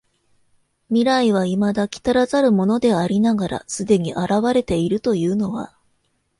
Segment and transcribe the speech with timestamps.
[0.89, 5.77] 未来は未だ来らざるものでありながら既に現れているというのは、